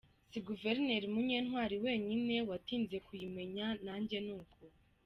Si 0.29 0.37
guverineri 0.47 1.07
Munyentwali 1.13 1.75
wenyine 1.85 2.35
watinze 2.49 2.97
kuyimenya, 3.07 3.67
najye 3.85 4.19
ni 4.25 4.33
uko. 4.41 4.59